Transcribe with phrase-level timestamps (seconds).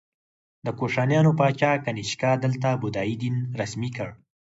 [0.65, 4.09] د کوشانیانو پاچا کنیشکا دلته بودايي دین رسمي کړ